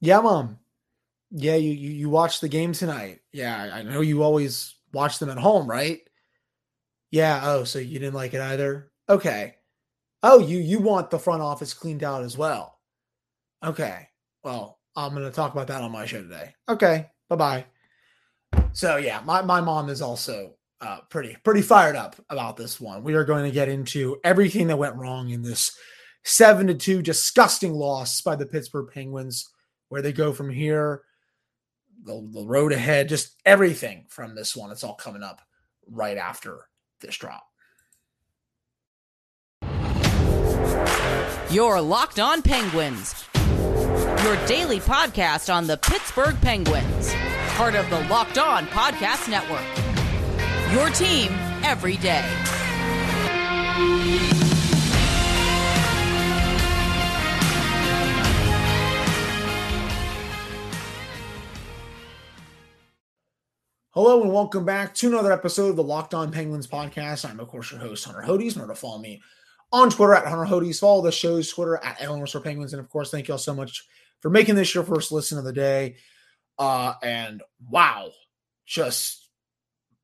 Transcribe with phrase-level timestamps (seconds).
[0.00, 0.58] Yeah, mom.
[1.30, 3.20] Yeah, you you, you watched the game tonight.
[3.32, 6.00] Yeah, I know you always watch them at home, right?
[7.10, 7.40] Yeah.
[7.44, 8.90] Oh, so you didn't like it either?
[9.08, 9.56] Okay.
[10.22, 12.78] Oh, you you want the front office cleaned out as well.
[13.64, 14.08] Okay.
[14.44, 16.54] Well, I'm going to talk about that on my show today.
[16.68, 17.10] Okay.
[17.28, 17.66] Bye-bye.
[18.72, 23.02] So, yeah, my my mom is also uh, pretty pretty fired up about this one.
[23.02, 25.76] We are going to get into everything that went wrong in this
[26.24, 29.48] 7 to 2 disgusting loss by the Pittsburgh Penguins
[29.88, 31.02] where they go from here
[32.06, 34.70] the, the road ahead, just everything from this one.
[34.70, 35.42] It's all coming up
[35.88, 36.68] right after
[37.00, 37.44] this drop.
[41.50, 43.24] Your Locked On Penguins,
[44.24, 47.12] your daily podcast on the Pittsburgh Penguins,
[47.54, 49.64] part of the Locked On Podcast Network.
[50.72, 51.30] Your team
[51.62, 52.24] every day.
[63.96, 67.26] Hello and welcome back to another episode of the Locked On Penguins podcast.
[67.26, 68.54] I'm, of course, your host, Hunter Hodes.
[68.54, 69.22] Remember to follow me
[69.72, 70.78] on Twitter at Hunter Hodes.
[70.78, 72.74] Follow the show's Twitter at Eleanor Penguins.
[72.74, 73.86] And, of course, thank you all so much
[74.20, 75.96] for making this your first listen of the day.
[76.58, 78.10] Uh, and wow,
[78.66, 79.30] just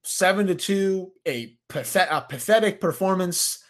[0.05, 3.63] seven to two, a, pathet- a pathetic performance.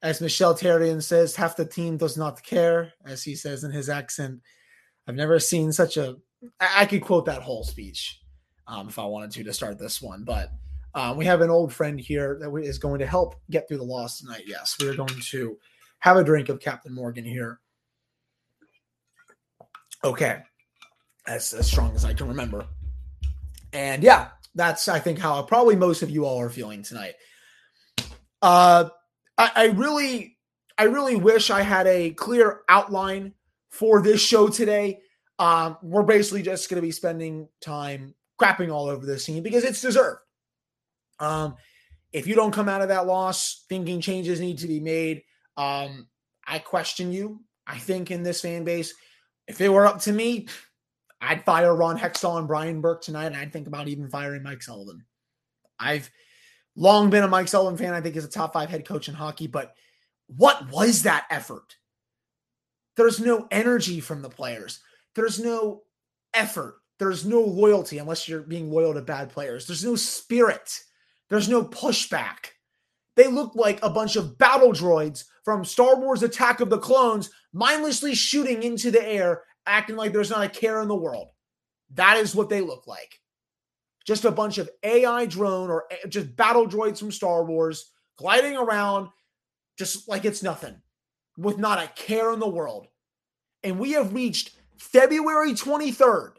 [0.00, 3.90] As Michel Therrien says, half the team does not care, as he says in his
[3.90, 4.40] accent.
[5.06, 6.16] I've never seen such a.
[6.58, 8.22] I, I could quote that whole speech
[8.66, 10.24] um, if I wanted to to start this one.
[10.24, 10.50] But
[10.94, 13.84] um, we have an old friend here that is going to help get through the
[13.84, 14.44] loss tonight.
[14.46, 15.58] Yes, we are going to
[16.00, 17.60] have a drink of Captain Morgan here.
[20.04, 20.40] Okay,
[21.26, 22.66] as as strong as I can remember.
[23.72, 27.14] And yeah, that's I think how probably most of you all are feeling tonight.
[28.40, 28.88] Uh,
[29.38, 30.38] I, I really,
[30.78, 33.34] I really wish I had a clear outline
[33.70, 35.00] for this show today.
[35.38, 39.64] Um, we're basically just going to be spending time crapping all over this team because
[39.64, 40.20] it's deserved.
[41.18, 41.56] Um,
[42.12, 45.22] if you don't come out of that loss thinking changes need to be made,
[45.56, 46.08] um,
[46.46, 47.40] I question you.
[47.66, 48.94] I think in this fan base,
[49.48, 50.48] if it were up to me,
[51.20, 54.62] I'd fire Ron Hextall and Brian Burke tonight, and I'd think about even firing Mike
[54.62, 55.04] Sullivan.
[55.78, 56.10] I've
[56.76, 57.94] long been a Mike Sullivan fan.
[57.94, 59.74] I think he's a top five head coach in hockey, but
[60.26, 61.76] what was that effort?
[62.96, 64.80] There's no energy from the players.
[65.14, 65.82] There's no
[66.34, 66.76] effort.
[66.98, 69.66] There's no loyalty unless you're being loyal to bad players.
[69.66, 70.80] There's no spirit.
[71.28, 72.52] There's no pushback.
[73.16, 77.30] They look like a bunch of battle droids from Star Wars Attack of the Clones,
[77.52, 81.28] mindlessly shooting into the air, acting like there's not a care in the world.
[81.94, 83.20] That is what they look like.
[84.06, 89.08] Just a bunch of AI drone or just battle droids from Star Wars gliding around
[89.78, 90.76] just like it's nothing
[91.36, 92.86] with not a care in the world.
[93.62, 96.32] And we have reached February 23rd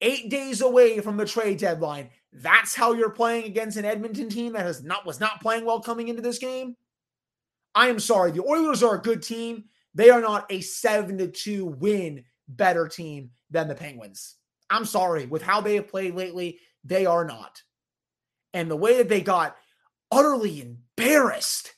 [0.00, 2.10] eight days away from the trade deadline.
[2.32, 5.80] That's how you're playing against an Edmonton team that has not was not playing well
[5.80, 6.76] coming into this game.
[7.74, 8.30] I am sorry.
[8.30, 9.64] The Oilers are a good team.
[9.94, 14.36] They are not a seven to two win better team than the Penguins.
[14.68, 15.26] I'm sorry.
[15.26, 17.62] With how they have played lately, they are not.
[18.52, 19.56] And the way that they got
[20.10, 21.74] utterly embarrassed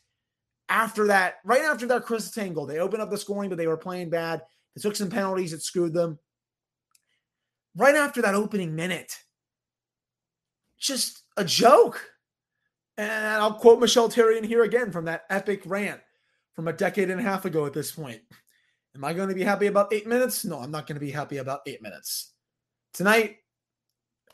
[0.69, 3.77] after that, right after that Chris Letang, they opened up the scoring, but they were
[3.77, 4.43] playing bad.
[4.75, 6.19] They took some penalties that screwed them
[7.79, 9.17] right after that opening minute.
[10.79, 12.05] Just a joke.
[12.97, 16.01] And I'll quote Michel Therrien here again from that epic rant
[16.55, 18.21] from a decade and a half ago at this point.
[18.97, 20.45] Am I going to be happy about eight minutes?
[20.45, 22.33] No, I'm not going to be happy about eight minutes.
[22.93, 23.37] Tonight,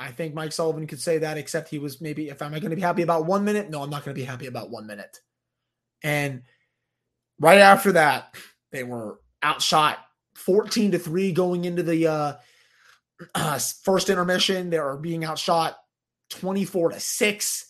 [0.01, 2.77] I think Mike Sullivan could say that, except he was maybe, if I'm going to
[2.77, 3.69] be happy about one minute?
[3.69, 5.21] No, I'm not going to be happy about one minute.
[6.03, 6.43] And
[7.39, 8.35] right after that,
[8.73, 9.99] they were outshot
[10.37, 12.33] 14 to 3 going into the uh,
[13.35, 15.77] uh, first intermission, they are being outshot
[16.31, 17.67] 24 to 6.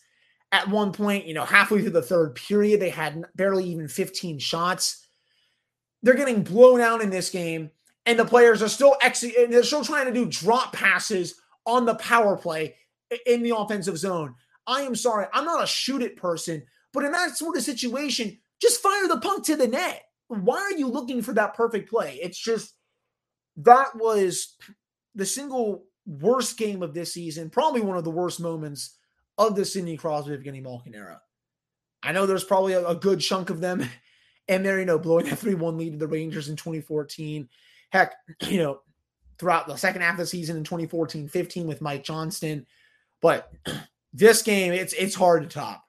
[0.52, 4.38] At one point, you know, halfway through the third period, they had barely even 15
[4.38, 5.06] shots.
[6.02, 7.70] They're getting blown out in this game,
[8.06, 11.96] and the players are still ex- they're still trying to do drop passes on the
[11.96, 12.76] power play
[13.26, 14.34] in the offensive zone.
[14.66, 16.62] I am sorry, I'm not a shoot it person,
[16.92, 20.04] but in that sort of situation, just fire the puck to the net.
[20.28, 22.18] Why are you looking for that perfect play?
[22.22, 22.74] It's just
[23.56, 24.56] that was
[25.14, 28.96] the single worst game of this season, probably one of the worst moments
[29.38, 31.20] of the Sidney Crosby Evgeny Malkin era.
[32.02, 33.88] I know there's probably a, a good chunk of them
[34.48, 37.48] and they're, you know, blowing that 3 1 lead to the Rangers in 2014.
[37.90, 38.14] Heck,
[38.48, 38.80] you know,
[39.38, 42.66] throughout the second half of the season in 2014 15 with Mike Johnston.
[43.20, 43.50] But
[44.12, 45.84] this game, it's it's hard to top.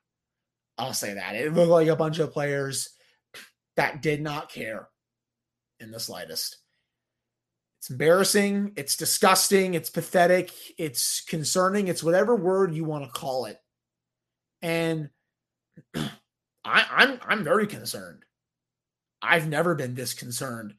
[0.78, 1.36] I'll say that.
[1.36, 2.90] It looked like a bunch of players
[3.76, 4.88] that did not care
[5.80, 6.58] in the slightest
[7.86, 8.72] It's embarrassing.
[8.78, 9.76] It's disgusting.
[9.76, 10.52] It's pathetic.
[10.80, 11.88] It's concerning.
[11.88, 13.60] It's whatever word you want to call it.
[14.64, 15.12] And
[15.96, 16.10] I,
[16.66, 18.26] I'm I'm very concerned.
[19.22, 20.74] I've never been this concerned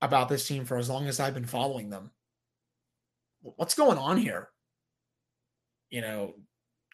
[0.00, 2.10] about this team for as long as I've been following them.
[3.42, 4.48] What's going on here?
[5.90, 6.36] You know,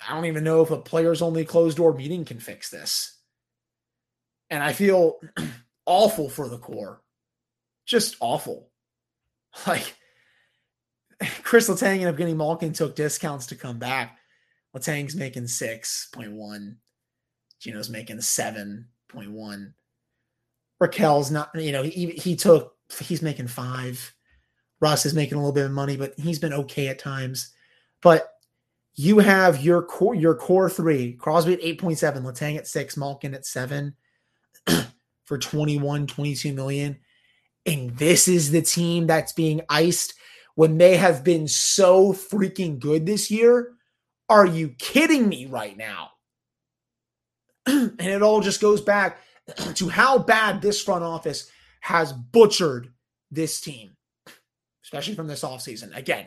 [0.04, 3.16] I don't even know if a players only closed door meeting can fix this.
[4.50, 5.20] And I feel
[5.86, 7.00] awful for the core.
[7.86, 8.72] Just awful.
[9.66, 9.94] Like
[11.42, 14.18] Chris Letang and Evgeny Malkin took discounts to come back.
[14.76, 16.76] Letang's making 6.1.
[17.58, 19.72] Geno's making 7.1.
[20.82, 24.14] Rakell's not, you know, he, he took, he's making five.
[24.80, 27.54] Rust is making a little bit of money, but he's been okay at times.
[28.02, 28.28] But
[28.94, 33.46] you have your core, your core three, Crosby at 8.7, Letang at six, Malkin at
[33.46, 33.94] seven
[35.24, 36.98] for 21, 22 million
[37.66, 40.14] and this is the team that's being iced
[40.54, 43.72] when they have been so freaking good this year.
[44.28, 46.10] Are you kidding me right now?
[47.66, 49.18] and it all just goes back
[49.74, 52.92] to how bad this front office has butchered
[53.30, 53.96] this team,
[54.84, 55.94] especially from this offseason.
[55.96, 56.26] Again,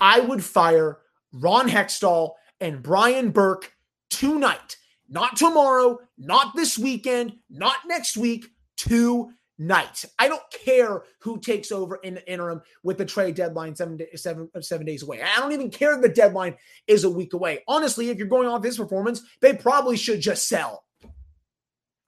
[0.00, 0.98] I would fire
[1.32, 3.72] Ron Hextall and Brian Burke
[4.10, 4.76] tonight,
[5.08, 8.46] not tomorrow, not this weekend, not next week,
[8.76, 10.04] tonight night.
[10.18, 14.08] I don't care who takes over in the interim with the trade deadline seven, day,
[14.14, 15.20] seven, uh, seven days away.
[15.22, 16.54] I don't even care if the deadline
[16.86, 17.64] is a week away.
[17.66, 20.84] Honestly, if you're going off this performance, they probably should just sell.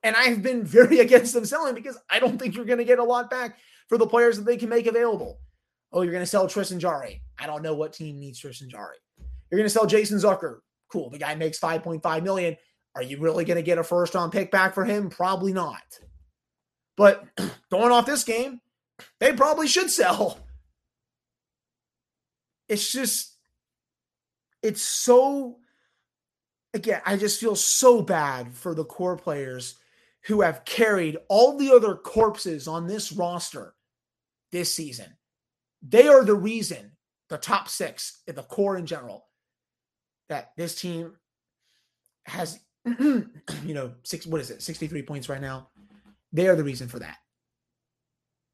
[0.02, 2.98] And I've been very against them selling because I don't think you're going to get
[2.98, 3.58] a lot back
[3.88, 5.38] for the players that they can make available.
[5.92, 7.22] Oh, you're going to sell Tristan Jarry.
[7.38, 8.96] I don't know what team needs Tristan Jarry.
[9.50, 10.58] You're going to sell Jason Zucker.
[10.92, 11.10] Cool.
[11.10, 12.56] The guy makes 5.5 million.
[12.94, 15.10] Are you really going to get a first round pick back for him?
[15.10, 15.82] Probably not.
[16.96, 17.24] But
[17.70, 18.60] going off this game,
[19.18, 20.38] they probably should sell.
[22.68, 23.34] It's just,
[24.62, 25.58] it's so,
[26.74, 29.76] again, I just feel so bad for the core players
[30.24, 33.74] who have carried all the other corpses on this roster
[34.52, 35.16] this season.
[35.82, 36.92] They are the reason,
[37.28, 39.26] the top six, the core in general,
[40.28, 41.14] that this team
[42.26, 42.60] has,
[43.00, 43.30] you
[43.64, 45.69] know, six, what is it, 63 points right now?
[46.32, 47.16] They are the reason for that.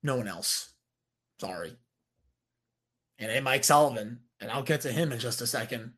[0.03, 0.73] No one else.
[1.41, 1.77] Sorry.
[3.19, 5.95] And a Mike Sullivan, and I'll get to him in just a second.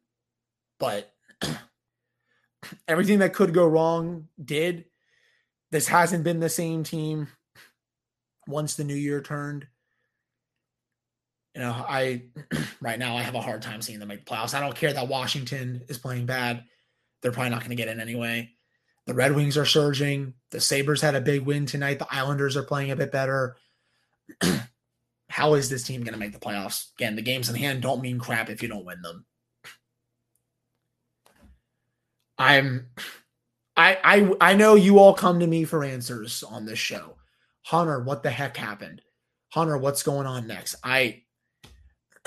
[0.79, 1.13] But
[2.89, 4.87] everything that could go wrong did.
[5.71, 7.29] This hasn't been the same team
[8.47, 9.67] once the new year turned.
[11.55, 12.23] You know, I
[12.81, 14.55] right now I have a hard time seeing them make the playoffs.
[14.55, 16.65] I don't care that Washington is playing bad.
[17.21, 18.51] They're probably not going to get in anyway.
[19.09, 20.35] The Red Wings are surging.
[20.51, 21.99] The Sabres had a big win tonight.
[21.99, 23.57] The Islanders are playing a bit better.
[25.31, 26.93] How is this team going to make the playoffs?
[26.99, 29.25] Again, the games in hand don't mean crap if you don't win them.
[32.37, 32.89] I'm
[33.79, 37.17] I I I know you all come to me for answers on this show.
[37.63, 39.01] Hunter, what the heck happened?
[39.49, 40.77] Hunter, what's going on next?
[40.85, 41.23] I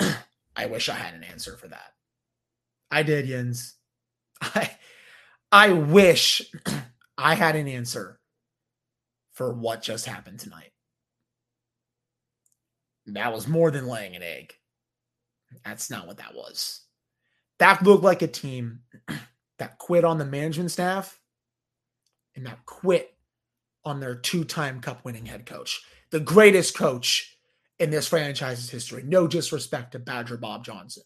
[0.56, 1.92] I wish I had an answer for that.
[2.90, 3.76] I did, Jens.
[4.42, 4.68] I
[5.52, 6.40] I wish
[7.18, 8.18] I had an answer
[9.34, 10.70] for what just happened tonight.
[13.06, 14.54] That was more than laying an egg.
[15.64, 16.80] That's not what that was.
[17.58, 18.80] That looked like a team
[19.58, 21.20] that quit on the management staff
[22.34, 23.14] and that quit
[23.84, 27.36] on their two time cup winning head coach, the greatest coach
[27.78, 29.02] in this franchise's history.
[29.04, 31.02] No disrespect to Badger Bob Johnson.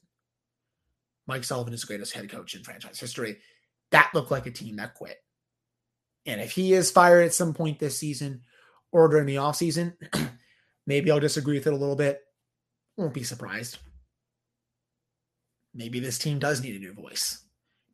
[1.26, 3.38] Mike Sullivan is the greatest head coach in franchise history
[3.90, 5.18] that looked like a team that quit.
[6.26, 8.42] And if he is fired at some point this season
[8.92, 9.94] or during the offseason,
[10.86, 12.20] maybe I'll disagree with it a little bit.
[12.96, 13.78] Won't be surprised.
[15.74, 17.44] Maybe this team does need a new voice.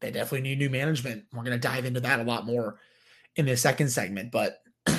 [0.01, 1.25] They definitely need new management.
[1.33, 2.79] We're going to dive into that a lot more
[3.37, 4.59] in the second segment, but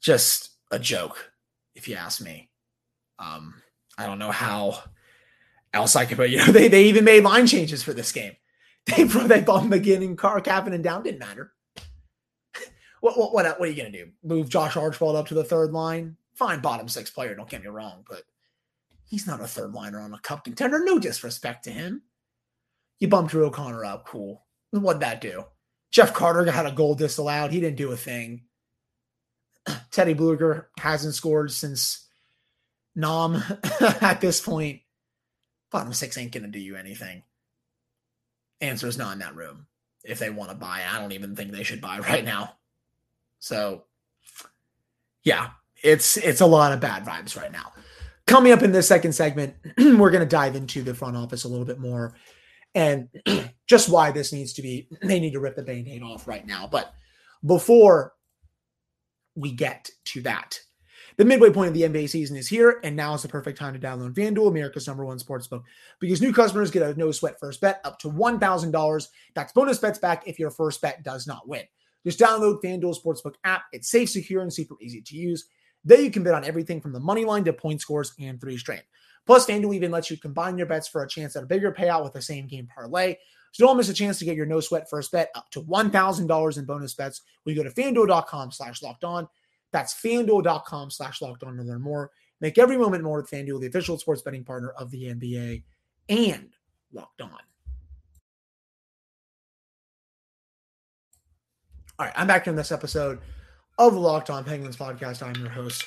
[0.00, 1.32] just a joke,
[1.74, 2.50] if you ask me.
[3.18, 3.54] Um,
[3.96, 4.78] I don't know how
[5.72, 6.30] else I could put.
[6.30, 8.34] You know, they they even made line changes for this game.
[8.88, 11.02] They they bumped McGinn and Carr Kapanen down.
[11.02, 11.52] Didn't matter.
[13.00, 14.10] what, what, what, what are you going to do?
[14.22, 16.16] Move Josh Archibald up to the third line?
[16.34, 17.34] Fine, bottom six player.
[17.34, 18.22] Don't get me wrong, but
[19.04, 20.82] he's not a third liner on a cup contender.
[20.82, 22.02] No disrespect to him.
[22.98, 24.06] You bumped Drew O'Connor up.
[24.06, 24.44] Cool.
[24.70, 25.44] What'd that do?
[25.90, 27.52] Jeff Carter got a goal disallowed.
[27.52, 28.42] He didn't do a thing.
[29.90, 32.06] Teddy Blueger hasn't scored since
[32.94, 33.42] Nam
[34.00, 34.80] at this point.
[35.70, 37.22] Bottom six ain't going to do you anything
[38.60, 39.66] answer is not in that room
[40.04, 40.82] if they want to buy.
[40.88, 42.54] I don't even think they should buy right now.
[43.38, 43.84] So,
[45.22, 45.50] yeah,
[45.82, 47.72] it's it's a lot of bad vibes right now.
[48.26, 51.48] Coming up in this second segment, we're going to dive into the front office a
[51.48, 52.14] little bit more
[52.74, 53.08] and
[53.66, 56.68] just why this needs to be they need to rip the band-aid off right now.
[56.70, 56.92] But
[57.44, 58.14] before
[59.34, 60.60] we get to that,
[61.18, 63.74] the midway point of the NBA season is here, and now is the perfect time
[63.74, 65.64] to download FanDuel, America's number one sportsbook,
[65.98, 69.08] because new customers get a no sweat first bet up to $1,000.
[69.34, 71.64] That's bonus bets back if your first bet does not win.
[72.06, 73.64] Just download FanDuel Sportsbook app.
[73.72, 75.48] It's safe, secure, and super easy to use.
[75.84, 78.56] There you can bet on everything from the money line to point scores and three
[78.56, 78.84] straight.
[79.26, 82.04] Plus, FanDuel even lets you combine your bets for a chance at a bigger payout
[82.04, 83.16] with the same game parlay.
[83.52, 86.58] So don't miss a chance to get your no sweat first bet up to $1,000
[86.58, 89.28] in bonus bets when you go to fanduel.com slash locked on.
[89.72, 92.10] That's fanduel.com slash locked on to learn more.
[92.40, 95.62] Make every moment more with FanDuel, the official sports betting partner of the NBA
[96.08, 96.50] and
[96.92, 97.30] locked on.
[101.98, 103.18] All right, I'm back in this episode
[103.76, 105.20] of the Locked On Penguins podcast.
[105.20, 105.84] I'm your host,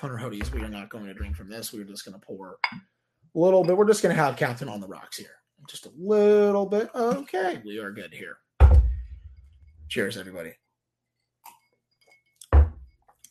[0.00, 0.50] Hunter Hodes.
[0.50, 1.74] We are not going to drink from this.
[1.74, 2.76] We're just going to pour a
[3.34, 3.76] little bit.
[3.76, 5.36] We're just going to have Captain on the rocks here.
[5.68, 6.88] Just a little bit.
[6.94, 8.38] Okay, we are good here.
[9.88, 10.54] Cheers, everybody.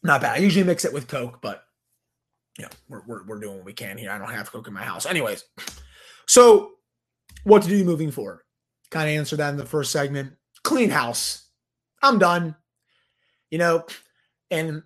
[0.03, 0.37] Not bad.
[0.37, 1.63] I usually mix it with Coke, but
[2.57, 4.11] you know, we're, we're, we're doing what we can here.
[4.11, 5.05] I don't have Coke in my house.
[5.05, 5.43] Anyways,
[6.27, 6.71] so
[7.43, 8.41] what to do moving forward?
[8.89, 10.33] Kind of answer that in the first segment.
[10.63, 11.47] Clean house.
[12.01, 12.55] I'm done.
[13.49, 13.85] You know,
[14.49, 14.83] and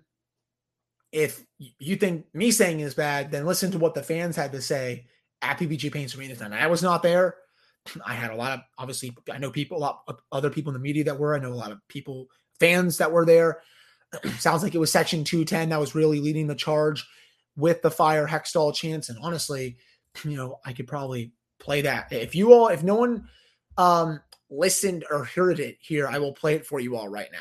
[1.12, 4.60] if you think me saying is bad, then listen to what the fans had to
[4.60, 5.06] say
[5.42, 6.62] at PPG Paints Arena tonight.
[6.62, 7.36] I was not there.
[8.04, 10.74] I had a lot of obviously I know people a lot of other people in
[10.74, 11.34] the media that were.
[11.34, 12.26] I know a lot of people
[12.58, 13.62] fans that were there.
[14.38, 17.06] Sounds like it was Section 210 that was really leading the charge
[17.56, 19.08] with the fire Hextall chance.
[19.08, 19.76] And honestly,
[20.24, 22.12] you know, I could probably play that.
[22.12, 23.28] If you all, if no one
[23.78, 27.38] um listened or heard it here, I will play it for you all right now.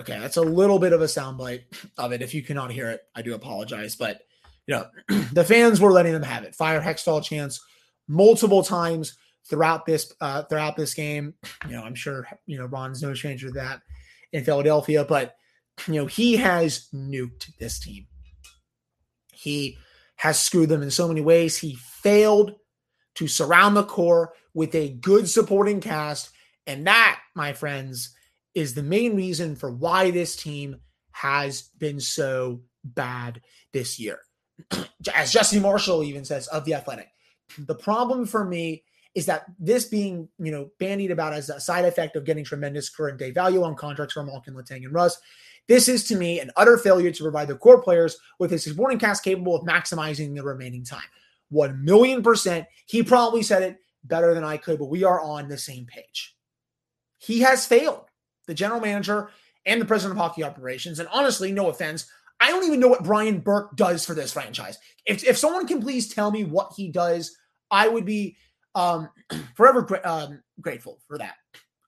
[0.00, 1.62] Okay, that's a little bit of a soundbite
[1.96, 2.20] of it.
[2.20, 3.96] If you cannot hear it, I do apologize.
[3.96, 4.20] But
[4.66, 4.86] you know,
[5.32, 6.54] the fans were letting them have it.
[6.54, 7.60] Fire Hextall chance
[8.06, 9.16] multiple times
[9.48, 11.34] throughout this uh, throughout this game.
[11.66, 13.80] You know, I'm sure you know Ron's no stranger to that
[14.32, 15.36] in Philadelphia, but
[15.86, 18.06] you know he has nuked this team.
[19.32, 19.78] He
[20.16, 21.56] has screwed them in so many ways.
[21.56, 22.54] He failed
[23.14, 26.30] to surround the core with a good supporting cast,
[26.66, 28.14] and that, my friends,
[28.54, 30.76] is the main reason for why this team
[31.12, 33.40] has been so bad
[33.72, 34.20] this year.
[35.14, 37.08] As Jesse Marshall even says of the Athletic,
[37.56, 38.84] the problem for me
[39.18, 42.88] is that this being, you know, bandied about as a side effect of getting tremendous
[42.88, 45.18] current day value on contracts from Malkin, Letang, and Rust.
[45.66, 49.00] This is to me an utter failure to provide the core players with a supporting
[49.00, 51.10] cast capable of maximizing the remaining time.
[51.48, 52.68] One million percent.
[52.86, 56.36] He probably said it better than I could, but we are on the same page.
[57.18, 58.04] He has failed,
[58.46, 59.30] the general manager
[59.66, 61.00] and the president of hockey operations.
[61.00, 62.06] And honestly, no offense,
[62.38, 64.78] I don't even know what Brian Burke does for this franchise.
[65.06, 67.36] If, if someone can please tell me what he does,
[67.70, 68.36] I would be
[68.78, 69.08] um,
[69.54, 71.34] forever um, grateful for that.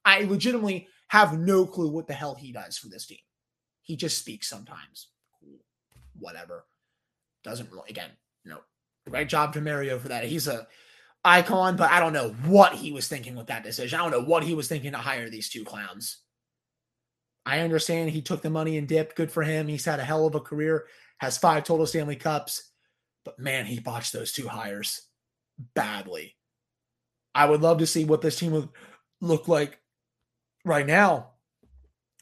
[0.04, 3.18] I legitimately have no clue what the hell he does for this team.
[3.82, 5.08] He just speaks sometimes.
[6.18, 6.66] Whatever.
[7.44, 8.10] Doesn't really, again,
[8.44, 8.60] know,
[9.08, 10.24] great job to Mario for that.
[10.24, 10.66] He's a
[11.24, 13.98] icon, but I don't know what he was thinking with that decision.
[13.98, 16.18] I don't know what he was thinking to hire these two clowns.
[17.46, 19.16] I understand he took the money and dipped.
[19.16, 19.68] Good for him.
[19.68, 20.86] He's had a hell of a career,
[21.18, 22.70] has five total Stanley Cups,
[23.24, 25.00] but man, he botched those two hires
[25.74, 26.36] badly.
[27.34, 28.68] I would love to see what this team would
[29.20, 29.78] look like
[30.64, 31.30] right now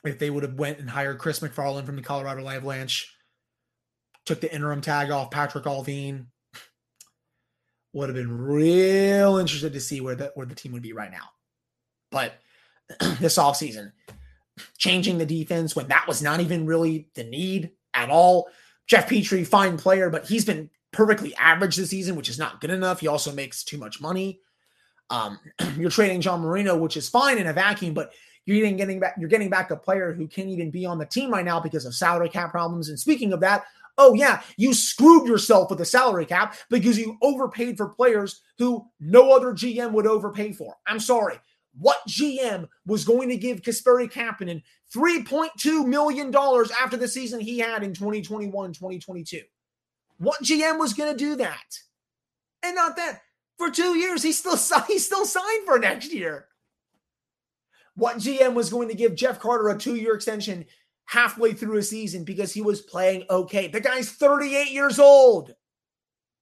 [0.04, 3.14] if they would have went and hired Chris MacFarland from the Colorado Avalanche,
[4.24, 6.26] took the interim tag off Patrik Allvin.
[7.92, 11.10] Would have been real interested to see where the where the team would be right
[11.10, 11.30] now.
[12.10, 12.34] But
[13.18, 13.92] this offseason,
[14.76, 18.48] changing the defense when that was not even really the need at all.
[18.86, 22.70] Jeff Petry, fine player, but he's been perfectly average this season, which is not good
[22.70, 23.00] enough.
[23.00, 24.40] He also makes too much money.
[25.10, 25.38] Um,
[25.76, 28.12] you're trading John Marino, which is fine in a vacuum, but
[28.44, 31.06] you're getting, getting back you're getting back a player who can't even be on the
[31.06, 32.88] team right now because of salary cap problems.
[32.88, 33.64] And speaking of that,
[33.98, 38.86] oh yeah, you screwed yourself with the salary cap because you overpaid for players who
[39.00, 40.76] no other GM would overpay for.
[40.86, 41.38] I'm sorry.
[41.78, 44.62] What GM was going to give Kasperi Kapanen
[44.94, 49.42] $3.2 million after the season he had in 2021 2022?
[50.18, 51.78] What GM was going to do that?
[52.62, 53.20] And not that
[53.58, 54.22] for two years.
[54.22, 56.46] He's still he's still signed for next year.
[57.94, 60.66] What GM was going to give Jeff Carter a two-year extension
[61.06, 63.66] halfway through a season because he was playing okay?
[63.66, 65.54] The guy's 38 years old.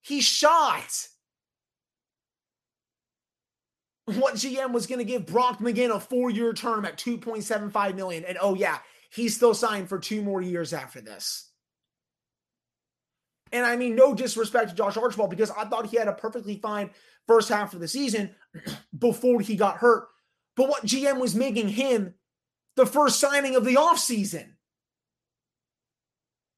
[0.03, 1.09] He's shot.
[4.07, 8.25] what GM was going to give Brock McGinn a four-year term at 2.75 million.
[8.25, 8.79] And oh yeah,
[9.11, 11.51] he's still signed for two more years after this.
[13.57, 16.59] And I mean, no disrespect to Josh Archibald because I thought he had a perfectly
[16.59, 16.91] fine
[17.27, 18.35] first half of the season
[18.99, 20.09] before he got hurt.
[20.57, 22.13] But what GM was making him
[22.77, 24.51] the first signing of the offseason.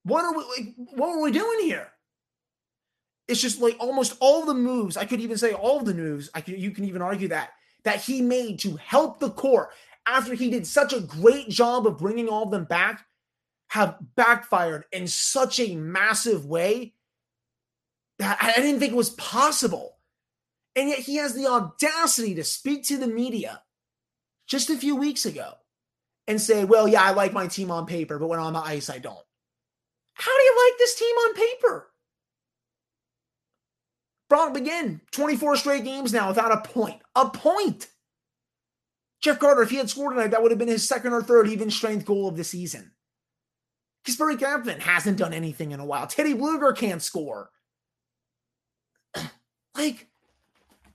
[0.03, 1.87] What are we like, what are we doing here?
[3.29, 6.41] It's just like almost all the moves, I could even say all the moves, I
[6.41, 7.51] could you can even argue that
[7.85, 9.71] that he made to help the core
[10.05, 13.07] after he did such a great job of bringing all of them back
[13.69, 16.95] have backfired in such a massive way
[18.19, 19.97] that I didn't think it was possible.
[20.75, 23.63] And yet he has the audacity to speak to the media
[24.47, 25.53] just a few weeks ago
[26.27, 28.61] and say, well, yeah, I like my team on paper, but when I'm on the
[28.61, 29.19] ice, I don't.
[30.15, 31.91] How do you like this team on paper?
[34.29, 37.01] Brock McGinn, 24 straight games now without a point.
[37.15, 37.89] A point.
[39.21, 41.49] Jeff Carter, if he had scored tonight, that would have been his second or third
[41.49, 42.93] even strength goal of the season.
[44.05, 46.07] Kasperi Kapanen hasn't done anything in a while.
[46.07, 47.51] Teddy Blueger can't score.
[49.77, 50.07] like,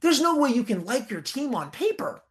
[0.01, 2.21] there's no way you can like your team on paper.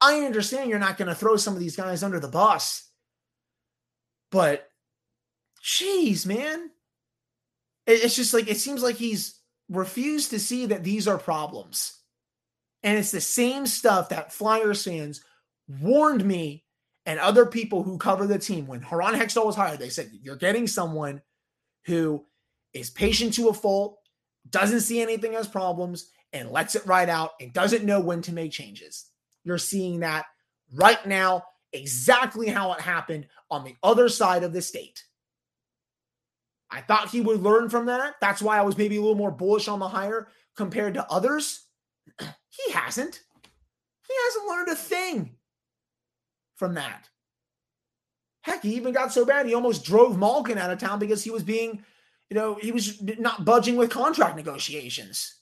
[0.00, 2.88] I understand you're not going to throw some of these guys under the bus,
[4.30, 4.68] but
[5.62, 6.70] jeez, man.
[7.86, 11.98] It's just like, it seems like he's refused to see that these are problems.
[12.82, 15.22] And it's the same stuff that Flyers fans
[15.68, 16.64] warned me
[17.10, 19.80] and other people who cover the team when Haran Hextall was hired.
[19.80, 21.20] They said, You're getting someone
[21.86, 22.24] who
[22.72, 23.98] is patient to a fault,
[24.48, 28.32] doesn't see anything as problems, and lets it ride out and doesn't know when to
[28.32, 29.06] make changes.
[29.42, 30.26] You're seeing that
[30.72, 35.02] right now, exactly how it happened on the other side of the state.
[36.70, 38.20] I thought he would learn from that.
[38.20, 41.66] That's why I was maybe a little more bullish on the hire compared to others.
[42.20, 43.20] he hasn't.
[44.06, 45.36] He hasn't learned a thing
[46.60, 47.08] from that.
[48.42, 51.30] Heck, he even got so bad he almost drove Malkin out of town because he
[51.30, 51.82] was being,
[52.28, 55.36] you know, he was not budging with contract negotiations.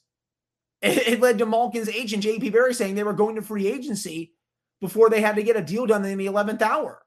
[0.81, 4.33] It, it led to Malkin's agent, JP Barry, saying they were going to free agency
[4.81, 7.01] before they had to get a deal done in the 11th hour.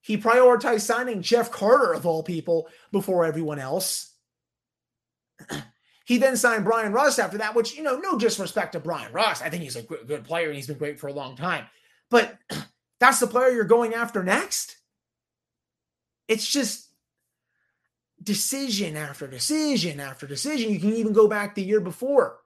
[0.00, 4.12] He prioritized signing Jeff Carter, of all people, before everyone else.
[6.04, 9.42] he then signed Brian Rust after that, which, you know, no disrespect to Brian Rust.
[9.42, 11.66] I think he's a good player and he's been great for a long time.
[12.12, 12.38] But
[13.00, 14.76] that's the player you're going after next.
[16.28, 16.88] It's just
[18.22, 20.70] decision after decision after decision.
[20.70, 22.38] You can even go back the year before.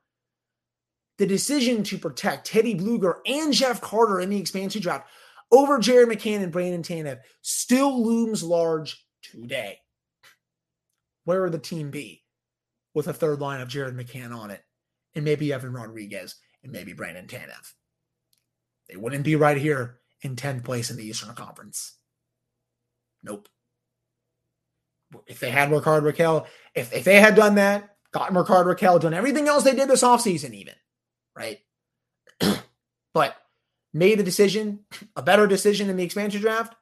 [1.19, 5.09] The decision to protect Teddy Blueger and Jeff Carter in the expansion draft
[5.51, 9.79] over Jared McCann and Brandon Tanev still looms large today.
[11.25, 12.23] Where would the team be
[12.95, 14.63] with a third line of Jared McCann on it
[15.15, 17.73] and maybe Evan Rodrigues and maybe Brandon Tanev?
[18.89, 21.97] They wouldn't be right here in 10th place in the Eastern Conference.
[23.23, 23.49] Nope.
[25.27, 29.15] If they had Rickard Rakell, if, if they had done that, gotten Rickard Rakell, done
[29.15, 30.75] everything else they did this offseason, even,
[31.37, 31.59] right?
[33.15, 33.37] but
[33.93, 34.81] made the decision,
[35.15, 36.75] a better decision in the expansion draft,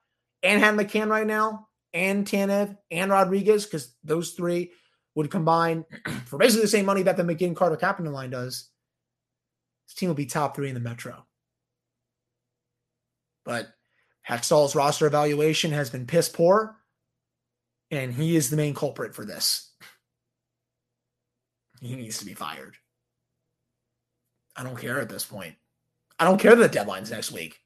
[0.42, 4.72] and had McCann right now, and Tanev, and Rodrigues, because those three
[5.14, 5.84] would combine
[6.26, 8.70] for basically the same money that the McGinn Carter Kapanen line does.
[9.86, 11.24] This team will be top three in the Metro.
[13.44, 13.68] But
[14.28, 16.76] Hextall's roster evaluation has been piss poor,
[17.90, 19.70] and he is the main culprit for this.
[21.80, 22.76] He needs to be fired.
[24.56, 25.56] I don't care at this point.
[26.18, 27.60] I don't care that the deadline's next week.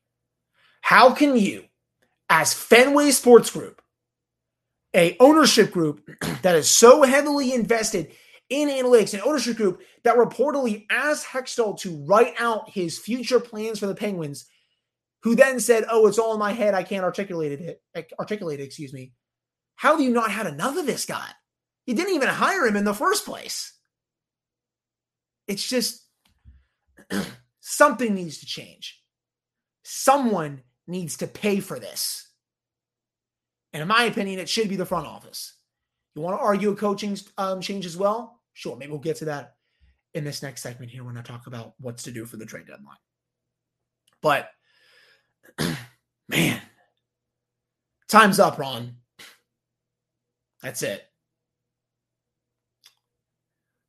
[0.81, 1.65] How can you,
[2.29, 3.83] as Fenway Sports Group,
[4.95, 6.09] a ownership group
[6.43, 8.11] that is so heavily invested
[8.49, 13.79] in analytics, an ownership group that reportedly asked Hextall to write out his future plans
[13.79, 14.47] for the Penguins,
[15.23, 16.75] who then said, "Oh, it's all in my head.
[16.75, 17.83] I can't articulate it.
[18.19, 18.61] Articulate.
[18.61, 19.13] Excuse me."
[19.79, 21.29] How have you not had enough of this guy?
[21.87, 23.73] You didn't even hire him in the first place.
[25.47, 26.05] It's just
[27.61, 29.01] something needs to change.
[29.85, 32.29] Someone needs to pay for this.
[33.73, 35.55] And in my opinion, it should be the front office.
[36.17, 38.41] You want to argue a coaching um, change as well?
[38.55, 39.55] Sure, maybe we'll get to that
[40.13, 42.67] in this next segment here when I talk about what's to do for the trade
[42.67, 42.97] deadline.
[44.21, 44.51] But
[46.29, 46.61] man,
[48.09, 48.97] time's up, Ron.
[50.63, 51.05] That's it.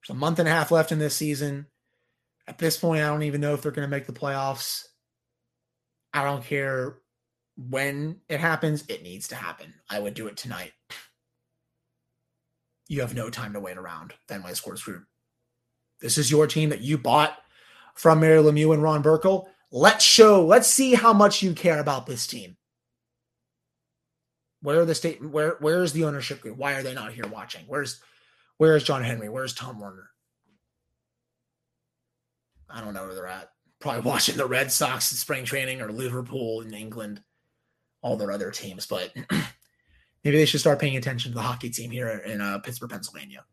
[0.01, 1.67] There's a month and a half left in this season.
[2.47, 4.83] At this point, I don't even know if they're going to make the playoffs.
[6.13, 6.97] I don't care
[7.57, 9.73] when it happens, it needs to happen.
[9.89, 10.71] I would do it tonight.
[12.87, 15.03] You have no time to wait around, Fenway Sports Group.
[16.01, 17.37] This is your team that you bought
[17.95, 19.47] from Mario Lemieux and Ron Burkle.
[19.71, 22.57] Let's show, let's see how much you care about this team.
[24.61, 26.57] Where are the state where where is the ownership group?
[26.57, 27.63] Why are they not here watching?
[27.67, 28.01] Where's
[28.57, 29.29] where's John Henry?
[29.29, 30.09] Where's Tom Werner?
[32.69, 33.51] I don't know where they're at.
[33.79, 37.23] Probably watching the Red Sox in spring training or Liverpool in England,
[38.01, 38.85] all their other teams.
[38.85, 39.13] But
[40.23, 43.45] maybe they should start paying attention to the hockey team here in uh, Pittsburgh, Pennsylvania.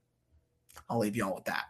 [0.90, 1.64] I'll leave you all with that.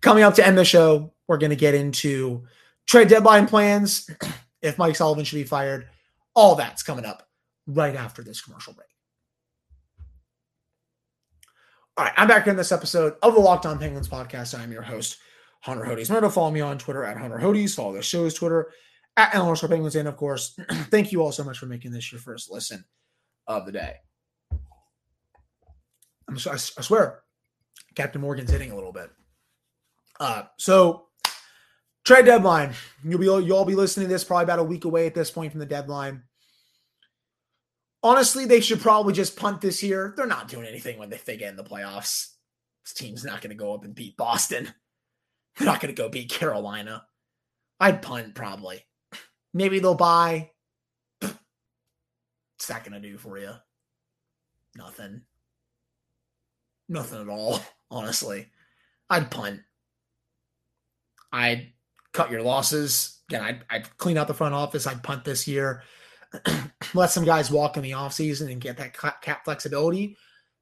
[0.00, 2.44] Coming up to end the show, we're going to get into
[2.88, 4.10] trade deadline plans,
[4.62, 5.86] if Mike Sullivan should be fired.
[6.34, 7.28] All that's coming up
[7.66, 8.88] right after this commercial break.
[11.96, 14.58] All right, I'm back in this episode of the Locked On Penguins podcast.
[14.58, 15.18] I'm your host,
[15.60, 16.08] Hunter Hodes.
[16.08, 17.74] Remember to follow me on Twitter at Hunter Hodes.
[17.74, 18.70] Follow the show's Twitter
[19.16, 19.96] at Eleanor Penguins.
[19.96, 20.56] And of course,
[20.90, 22.84] thank you all so much for making this your first listen
[23.48, 23.96] of the day.
[26.28, 27.22] I'm so, I, I swear,
[27.96, 29.10] Captain Morgan's hitting a little bit.
[30.20, 31.07] Uh, so
[32.08, 32.72] trade deadline.
[33.04, 35.30] You'll be you'll all be listening to this probably about a week away at this
[35.30, 36.22] point from the deadline.
[38.02, 40.14] Honestly, they should probably just punt this year.
[40.16, 42.32] They're not doing anything when they, they get in the playoffs.
[42.84, 44.72] This team's not going to go up and beat Boston.
[45.56, 47.04] They're not going to go beat Carolina.
[47.80, 48.86] I'd punt probably.
[49.52, 50.52] Maybe they'll buy.
[51.20, 51.34] What's
[52.68, 53.50] that going to do for you?
[54.76, 55.22] Nothing.
[56.88, 58.46] Nothing at all, honestly.
[59.10, 59.60] I'd punt.
[61.32, 61.72] I'd
[62.12, 63.20] cut your losses.
[63.28, 64.86] Again, I'd, I'd clean out the front office.
[64.86, 65.82] I'd punt this year.
[66.94, 70.16] Let some guys walk in the offseason and get that cap flexibility.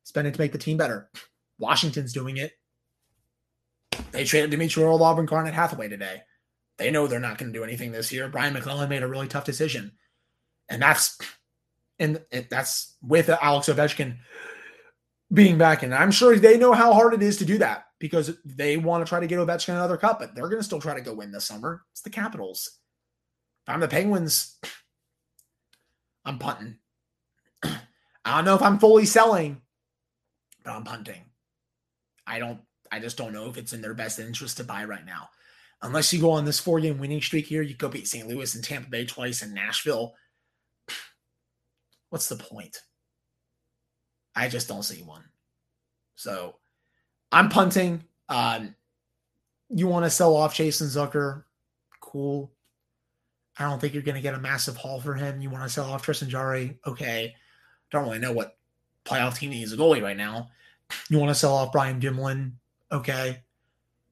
[0.05, 1.11] Spend it to make the team better.
[1.59, 2.53] Washington's doing it.
[4.13, 6.23] They traded Dmitry Orlov and Garnet Hathaway today.
[6.79, 8.29] They know they're not going to do anything this year.
[8.29, 9.93] Brian MacLellan made a really tough decision,
[10.69, 11.19] and that's
[11.99, 14.19] and that's with Alex Ovechkin
[15.33, 15.83] being back.
[15.83, 19.05] And I'm sure they know how hard it is to do that because they want
[19.05, 21.15] to try to get Ovechkin another cup, but they're going to still try to go
[21.15, 21.83] win this summer.
[21.93, 22.79] It's the Capitals.
[23.67, 24.59] If I'm the Penguins,
[26.25, 26.77] I'm punting.
[27.65, 29.63] I don't know if I'm fully selling,
[30.65, 31.25] but I'm punting.
[32.27, 32.61] I don't.
[32.93, 35.29] I just don't know if it's in their best interest to buy right now.
[35.83, 38.29] Unless you go on this four game winning streak here, you go beat St.
[38.29, 40.15] Louis and Tampa Bay twice and Nashville.
[42.11, 42.79] What's the point?
[44.35, 45.25] I just don't see one.
[46.15, 46.57] So
[47.37, 48.03] I'm punting.
[48.31, 48.75] Um,
[49.69, 51.45] you want to sell off Jason Zucker?
[52.01, 52.51] Cool.
[53.59, 55.43] I don't think you're going to get a massive haul for him.
[55.43, 56.79] You want to sell off Tristan Jarry?
[56.87, 57.35] Okay.
[57.91, 58.57] Don't really know what
[59.05, 60.49] playoff team needs a goalie right now.
[61.11, 62.57] You want to sell off Brian Dumoulin?
[62.91, 63.43] Okay.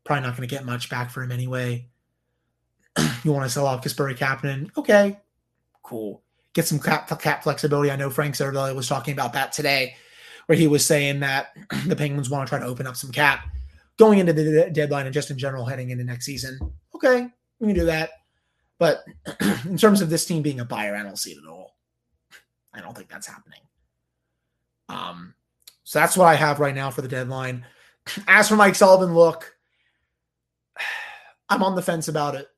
[0.05, 1.89] Probably not going to get much back for him anyway.
[3.25, 4.71] you want to sell off Kasperi Kapanen?
[4.77, 5.19] Okay.
[5.83, 6.23] Cool.
[6.53, 7.91] Get some cap, cap flexibility.
[7.91, 9.95] I know Frank Seravalli was talking about that today
[10.46, 11.48] where he was saying that
[11.87, 13.46] the Penguins want to try to open up some cap
[13.98, 16.59] going into the deadline and just in general heading into next season.
[16.94, 17.28] Okay,
[17.61, 18.11] we can do that.
[18.78, 19.04] But
[19.64, 21.76] in terms of this team being a buyer, I don't see it at all.
[22.72, 23.61] I don't think that's happening.
[24.88, 25.35] Um,
[25.85, 27.64] so that's what I have right now for the deadline.
[28.28, 29.54] As for Mike Sullivan, look,
[31.48, 32.48] I'm on the fence about it.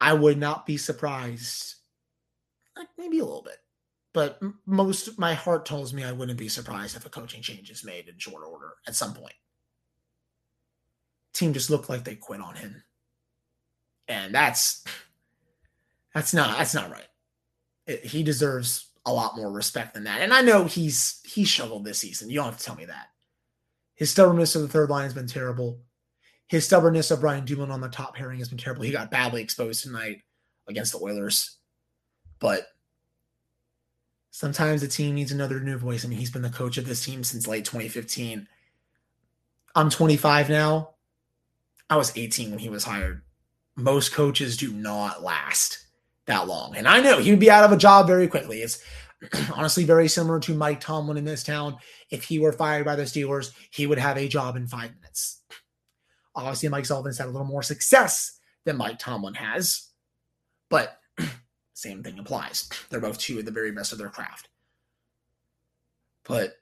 [0.00, 1.74] I would not be surprised,
[2.96, 3.58] maybe a little bit,
[4.12, 7.84] but most my heart tells me I wouldn't be surprised if a coaching change is
[7.84, 9.34] made in short order at some point.
[11.32, 12.82] Team just looked like they quit on him.
[14.08, 14.84] And that's
[16.14, 17.06] that's not that's not right.
[17.86, 20.20] It, he deserves a lot more respect than that.
[20.20, 22.30] And I know he's he struggled this season.
[22.30, 23.06] You don't have to tell me that.
[23.94, 25.82] His stubbornness of the third line has been terrible.
[26.48, 28.82] His stubbornness of Brian Dumoulin on the top pairing has been terrible.
[28.82, 30.22] He got badly exposed tonight
[30.68, 31.58] against the Oilers.
[32.40, 32.66] But
[34.30, 36.04] Sometimes the team needs another new voice.
[36.04, 38.46] I mean, he's been the coach of this team since late 2015.
[39.74, 40.90] I'm 25 now.
[41.88, 43.22] I was 18 when he was hired.
[43.76, 45.86] Most coaches do not last
[46.26, 46.76] that long.
[46.76, 48.62] And I know he would be out of a job very quickly.
[48.62, 48.82] It's
[49.54, 51.76] honestly very similar to Mike Tomlin in this town.
[52.10, 55.42] If he were fired by the Steelers, he would have a job in five minutes.
[56.34, 59.88] Obviously, Mike Sullivan's had a little more success than Mike Tomlin has,
[60.68, 60.98] but
[61.80, 62.68] same thing applies.
[62.88, 64.48] They're both two of the very best of their craft.
[66.24, 66.58] But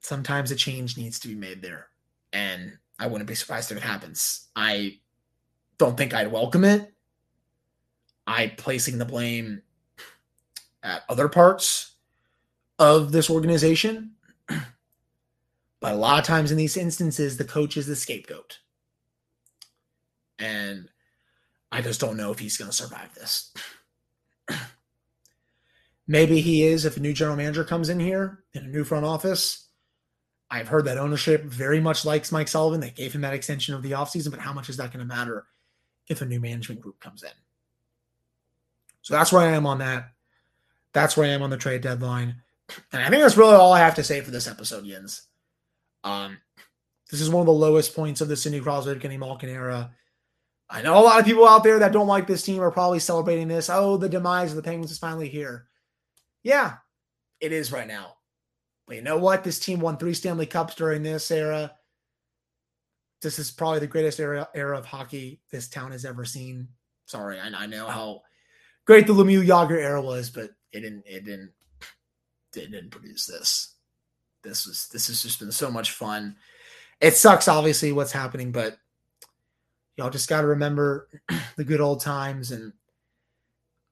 [0.00, 1.88] sometimes a change needs to be made there.
[2.32, 4.48] And I wouldn't be surprised if it happens.
[4.54, 4.98] I
[5.78, 6.92] don't think I'd welcome it.
[8.26, 9.62] I placing the blame
[10.82, 11.92] at other parts
[12.78, 14.12] of this organization.
[15.80, 18.58] But a lot of times in these instances, the coach is the scapegoat.
[20.36, 20.88] And
[21.70, 23.52] I just don't know if he's going to survive this.
[26.06, 29.04] Maybe he is if a new general manager comes in here in a new front
[29.04, 29.66] office.
[30.50, 32.80] I've heard that ownership very much likes Mike Sullivan.
[32.80, 35.14] They gave him that extension of the offseason, but how much is that going to
[35.14, 35.46] matter
[36.08, 37.30] if a new management group comes in?
[39.02, 40.12] So that's where I am on that.
[40.94, 42.36] That's where I am on the trade deadline.
[42.92, 45.26] And I think that's really all I have to say for this episode, Yins.
[46.04, 46.38] Um,
[47.10, 49.90] this is one of the lowest points of the Sidney Crosby, Kenny Malkin era.
[50.70, 52.98] I know a lot of people out there that don't like this team are probably
[52.98, 53.70] celebrating this.
[53.70, 55.66] Oh, the demise of the Penguins is finally here.
[56.42, 56.74] Yeah,
[57.40, 58.14] it is right now.
[58.86, 59.44] But you know what?
[59.44, 61.72] This team won three Stanley Cups during this era.
[63.22, 66.68] This is probably the greatest era, era of hockey this town has ever seen.
[67.06, 68.22] Sorry, I, I know how
[68.86, 71.52] great the Lemieux Jagr era was, but it didn't it didn't
[72.54, 73.74] it didn't produce this.
[74.44, 76.36] This was this has just been so much fun.
[77.00, 78.76] It sucks, obviously, what's happening, but
[79.98, 81.08] y'all just got to remember
[81.56, 82.72] the good old times and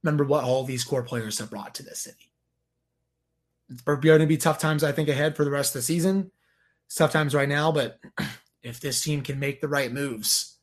[0.03, 2.31] remember what all these core players have brought to this city.
[3.69, 6.31] It's going to be tough times, I think, ahead for the rest of the season.
[6.87, 7.99] It's tough times right now, but
[8.63, 10.59] if this team can make the right moves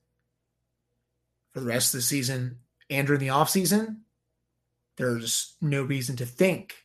[1.51, 3.97] for the rest of the season and during the offseason,
[4.95, 6.75] there's no reason to think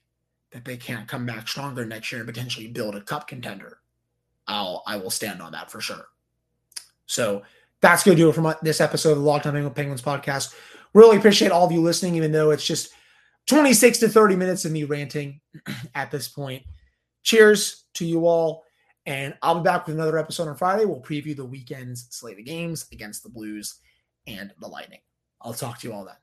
[0.51, 3.79] that they can't come back stronger next year and potentially build a cup contender.
[4.49, 6.07] I'll I will stand on that for sure.
[7.07, 7.42] So
[7.81, 10.55] that's going to do it for this episode of the Locked On Penguins podcast.
[10.95, 12.91] Really appreciate all of you listening, even though it's just
[13.47, 15.41] 26 to 30 minutes of me ranting
[15.95, 16.62] at this point.
[17.23, 18.64] Cheers to you all.
[19.07, 20.85] And I'll be back with another episode on Friday.
[20.85, 23.77] We'll preview the weekend's slate of games against the Blues
[24.27, 25.01] and the Lightning.
[25.41, 26.17] I'll talk to you all then.